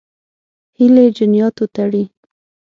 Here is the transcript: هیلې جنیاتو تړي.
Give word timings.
هیلې 0.77 1.05
جنیاتو 1.17 1.65
تړي. 1.75 2.03